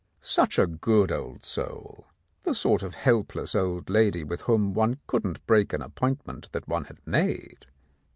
[0.21, 2.07] Such a good old soul.
[2.41, 6.85] The sort of helpless old lady with whom one couldn't break an appointment that one
[6.85, 7.67] had made."